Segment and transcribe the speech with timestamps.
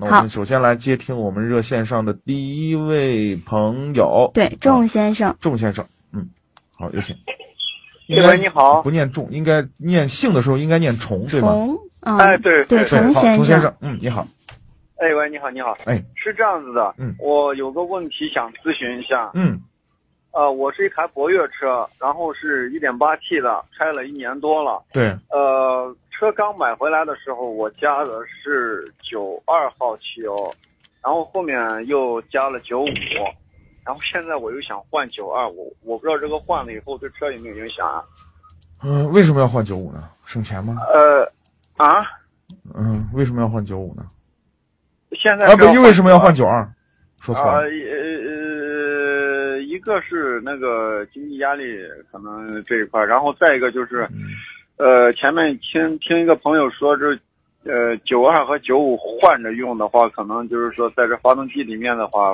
[0.00, 6.28] 那我们首先来接听我们热线上的第一位朋友，对，仲先生，仲先生，嗯，
[6.72, 7.16] 好，有请。
[8.08, 8.80] 喂，你好。
[8.80, 11.48] 不念仲，应该念姓的时候应该念虫，对吗？
[11.48, 11.78] 虫，
[12.16, 14.24] 哎，对对，虫先生，嗯，你好。
[14.98, 15.76] 哎，喂，你好，你好。
[15.84, 19.60] 哎，是这样子的，嗯，我有个问题想咨询一下，嗯，
[20.30, 25.92] 呃，我是一台博越车，然后是一点八 T 的，开了一年多了，对，呃。
[26.28, 30.54] 车刚买回来的时候，我加的是九二号汽油，
[31.02, 32.86] 然后后面又加了九五，
[33.84, 38.04] 然后现在我又想换九二，我我不知道这个换了以后对车有没有影响啊？
[38.84, 40.04] 嗯，为什么要换九五呢？
[40.26, 40.76] 省钱吗？
[40.92, 41.24] 呃，
[41.78, 42.04] 啊？
[42.74, 44.04] 嗯，为什么要换九五呢？
[45.12, 46.68] 现在啊不，因为什么要换九二？
[47.22, 47.60] 说错了。
[47.60, 47.68] 呃
[49.54, 51.64] 呃，一个是那个经济压力
[52.12, 54.06] 可能这一块，然后再一个就是。
[54.78, 57.06] 呃，前面听听一个朋友说，这
[57.64, 62.32] 呃九二和九五换着用的话，可能就是说在这发动机里面的话，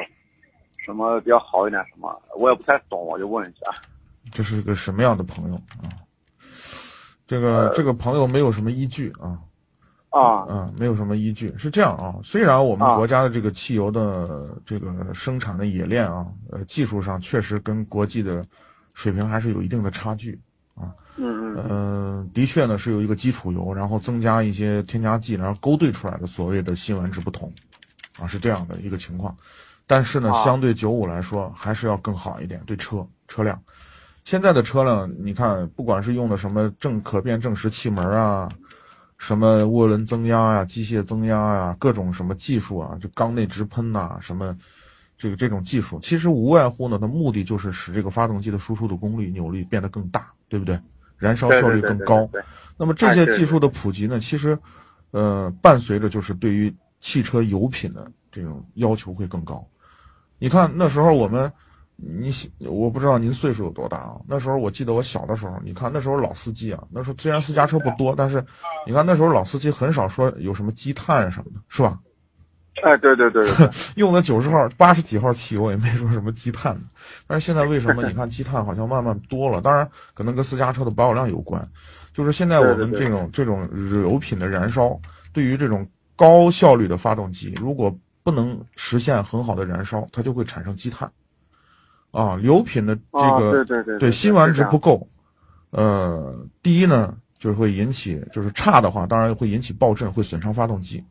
[0.84, 1.82] 什么比较好一点？
[1.86, 3.70] 什么我也不太懂，我就问一下。
[4.30, 5.88] 这是个什么样的朋友啊？
[7.26, 9.38] 这个这个朋友没有什么依据啊。
[10.10, 10.44] 啊。
[10.46, 11.50] 嗯，没有什么依据。
[11.56, 18.44] 是这样啊，虽然我们国家的这个汽油的这个生产的冶炼啊，呃，技术上确实跟国际的
[18.94, 20.38] 水平还是有一定的差距
[20.74, 20.92] 啊。
[21.16, 27.52] 嗯嗯，的确呢是有一个基础油，然后增加一些添加剂，然后勾兑出来的所谓的辛烷值不同，
[28.18, 29.36] 啊是这样的一个情况。
[29.86, 33.60] 但是呢，相对九五来说还是要更好一点，对车车辆。
[34.24, 38.48] 现在的车辆，你看，不管是用的什么正可变正时气门啊，
[39.18, 44.56] 什么涡轮增压呀、机械增压呀，各种什么技术啊，就缸内直喷呐，什么
[45.18, 50.80] 这个这种技术，其实无外乎呢，它目的就是使这个发动机的输出的功率、扭力变得更大，对不对？
[51.18, 52.28] 燃烧效率更高，
[52.76, 54.58] 那么这些技术的普及呢，其实，
[55.12, 59.66] 呃，伴随着就是对于汽车油品的这种要求会更高。
[60.38, 61.50] 你看那时候我们，
[61.96, 64.16] 你我不知道您岁数有多大啊？
[64.26, 68.44] 那时候我记得我小的时候，你看那时候老司机啊，那时候虽然私家车不多，但是
[68.86, 71.98] 你看那时候老司机很少说有什么积碳什么的，是吧？
[72.82, 76.78] 哎，对对对对， 用的九十号、八十几号汽油也没说什么积碳，
[77.26, 79.60] 但是现在为什么你看积碳好像慢慢多了？
[79.60, 81.64] 当然可能跟私家车的保有量有关，
[82.12, 83.68] 就是现在我们这种这种
[84.02, 84.98] 油品的燃烧，
[85.32, 91.10] 对于这种高效率的发动机，如果不能实现很好的燃烧，它就会产生积碳。
[92.10, 95.08] 啊，油品的这个对对对对辛烷值不够，
[95.70, 101.04] 呃，第一呢就是会引起就是差的话，当然会引起爆震，会损伤发动机。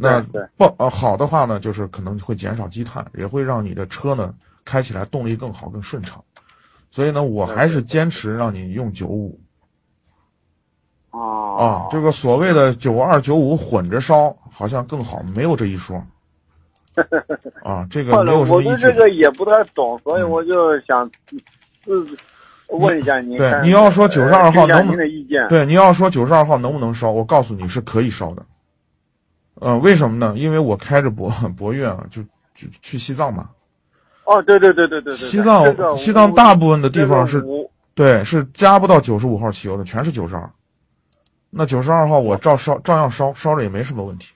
[0.00, 0.20] 那
[0.56, 4.34] 不呃好的话呢，就是可能会减少积碳，也会让你的车呢
[4.64, 6.22] 开起来动力更好、更顺畅。
[6.88, 9.38] 所以呢，我还是坚持让你用九五。
[11.10, 16.02] 啊，这个所谓的九二九五混着烧，好像更好，没有这一说。
[17.62, 18.70] 啊，这个没有什么依据。
[18.70, 21.08] 我对这个也不太懂，所以我就想，
[21.86, 22.16] 嗯，
[22.68, 23.36] 问一下您。
[23.36, 25.48] 对，你要说九十二号能不能？
[25.48, 27.10] 对，你要说九十二号能不能烧？
[27.10, 28.44] 我告诉你是可以烧的。
[29.60, 30.34] 呃，为什么呢？
[30.36, 32.22] 因为我开着博 博越啊，就
[32.54, 33.50] 就去西藏嘛。
[34.24, 35.14] 哦，对对对对对对。
[35.14, 37.44] 西藏西藏大部分的地方是，
[37.94, 40.48] 对，是加不到九十五号汽油的，全是九十二。
[41.50, 44.32] 那九十二号我照烧，照样烧，烧着也没什么问题。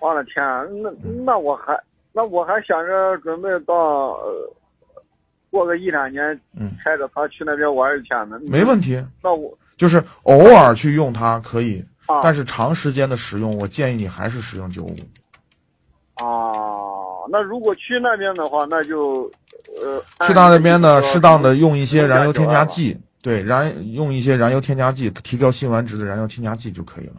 [0.00, 0.42] 我的天，
[0.82, 0.90] 那
[1.24, 1.78] 那我还
[2.12, 4.52] 那我还想着准备到呃
[5.50, 8.40] 过个一两年，嗯，开着它去那边玩一天呢。
[8.48, 9.04] 没问题。
[9.22, 11.84] 那我就是偶尔去用它可以。
[12.22, 14.96] 但是长时间的使用，我建议你还是使用九五。
[16.14, 16.26] 啊，
[17.30, 19.30] 那如果去那边的话，那就
[19.82, 27.14] 呃，去到那边呢，适当的用一些燃油添加剂，对，燃用一些燃油添加剂，提高辛烷值的燃油添加剂就可以了。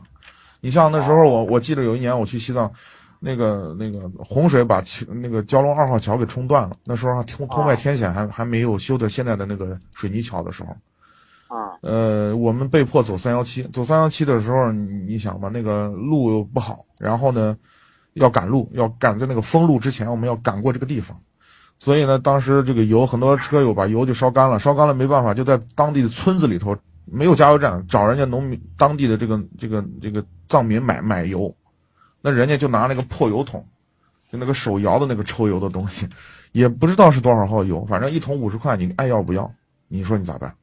[0.59, 2.71] 你像那时候我我记得有一年我去西藏，
[3.19, 10.75] 那个那个洪水把那个蛟龙二号桥给冲断了，那时候还通通外天险还还没有修的现在的那个水泥桥的时候。
[11.51, 17.57] 啊，呃，我们被迫走三幺七，走三幺七的时候，你你想吧，那个路又不好，然后呢，
[18.13, 21.19] 要赶路，要赶在那个封路之前，我们要赶过这个地方，
[21.77, 31.53] 所以呢，当时这个油很多车友把油就烧干了，烧干了没办法，就在当地的村子里头没有加油站，找人家农民当地的这个这个这个藏民买买油，
[32.21, 33.67] 那人家就拿那个破油桶，
[34.31, 36.07] 就那个手摇的那个抽油的东西，
[36.53, 39.51] 也不知道是多少号油，反正一桶五十块，你爱要不要？
[39.89, 40.55] 你说你咋办？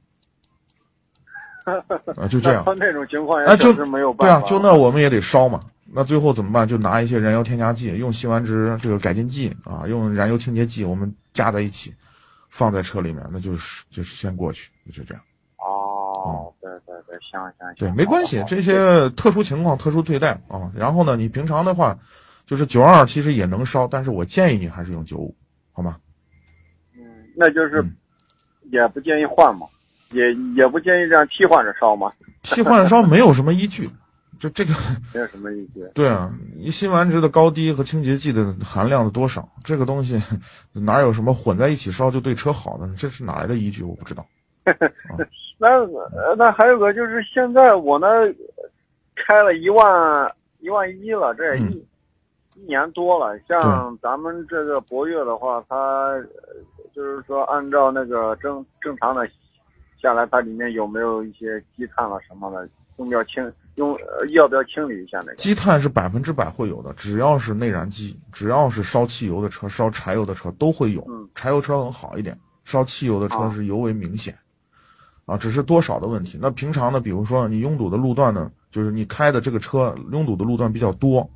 [2.17, 2.65] 啊， 就这样。
[2.79, 4.41] 那种情况，哎，就是没有办法。
[4.41, 5.61] 对啊，就那我们也得烧嘛。
[5.91, 6.69] 那最后怎么办？
[6.69, 11.95] 就拿一些燃油添加剂，用辛烷值这个改进剂啊，用燃油清洁剂，我们加在一起，
[12.51, 15.23] 放在车里面，那就是就是先过去，就这样。
[15.57, 17.75] 哦，对对对，行行行。
[17.79, 20.71] 对，没关系，这些特殊情况特殊对待啊。
[20.75, 21.99] 然后呢，你平常的话，
[22.45, 25.35] 就是九二其实也能烧，但是我建议你还是用九五，
[25.73, 25.97] 好吗？
[26.95, 27.03] 嗯，
[27.35, 27.97] 那就是嗯
[28.71, 29.67] 也不建议换嘛，
[30.11, 30.25] 也
[30.57, 32.13] 也不建议这样替换着烧嘛，
[32.43, 33.89] 替换着烧没有什么依据，
[34.39, 34.73] 就这个
[35.13, 35.85] 没有什么依据。
[35.95, 40.21] 对啊，你辛烷值的高低和清洁剂的含量的多少，这个东西
[40.73, 42.89] 哪有什么混在一起烧就对车好的？
[42.97, 43.83] 这是哪来的依据？
[43.83, 44.25] 我不知道。
[45.59, 48.07] 那呃那还有个就是现在我呢
[49.27, 51.87] 开了一万一万一了，这也一、
[52.55, 53.39] 一年多了。
[53.49, 56.25] 像咱们这个博越的话，它呃
[56.95, 59.27] 就是说按照那个正正常的
[60.01, 65.35] 下来，它里面有没有一些积碳了什么的，用不要清用呃要不要清理一下那个？
[65.35, 71.05] 积碳是百分之百会有的，只要是内燃机，只要是烧汽油的车、烧柴油的车都会有。
[71.09, 74.35] 嗯柴油车很好一点，烧汽油的车啊是尤为明显。
[75.27, 76.39] 啊，只是多少的问题。
[76.41, 81.29] 那平常呢，比如说你拥堵的路段呢，就是你开的这个车拥堵的路段比较多，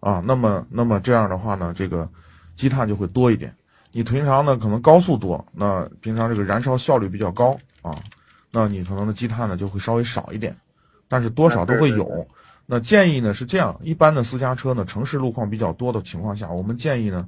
[0.00, 2.10] 啊，那么那么这样的话呢，这个
[2.56, 3.54] 积碳就会多一点。
[3.92, 7.98] 你平常呢可能高速多，那平常这个燃烧效率比较高啊，
[8.50, 10.56] 那你可能的积碳呢就会稍微少一点，
[11.08, 12.04] 但是多少都会有。
[12.04, 12.26] 对对对
[12.70, 17.26] 那建议呢是这样，一般的私家车呢，城市路况比较多的情况下，我们建议呢，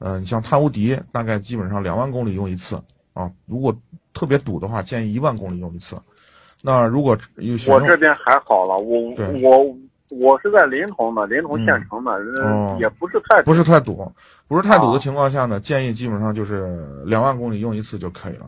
[0.00, 2.78] 呃，你像碳无敌，大概基本上两万公里用一次
[3.14, 3.32] 啊。
[3.46, 3.74] 如果
[4.12, 5.96] 特别堵的话，建议一万公里用一次。
[6.60, 9.00] 那如果有选用我这边还好了，我
[9.42, 9.74] 我
[10.20, 14.10] 我是在临潼的，临潼县城的，也不是太不是太堵，
[14.46, 18.46] 不是太堵的啊情况下呢，建议基本上就是两万公里用一次就可以了。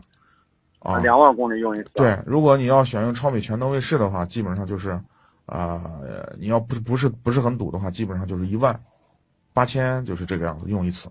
[0.79, 1.91] 啊，两万公里用一次。
[1.95, 4.91] 对，如果你要选用超美全能卫士的话，基本上就是，
[5.47, 8.79] 啊、呃你要不不是不是很堵的话，基本上就是一万
[9.51, 11.09] 八千，就是这个样子用一次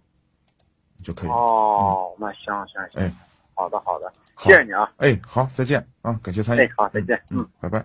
[1.02, 1.34] 就可以了。
[1.34, 3.12] 哦，那行行行，哎
[3.54, 6.60] 好的好的，好谢谢你啊，哎，好，再见啊，感谢参与。
[6.60, 7.38] 哎，好，再见，嗯。
[7.38, 7.84] 嗯，拜拜。